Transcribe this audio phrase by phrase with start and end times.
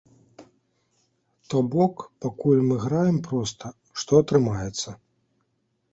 [1.51, 1.95] То бок,
[2.27, 3.73] пакуль мы граем проста,
[4.05, 4.89] што атрымаецца.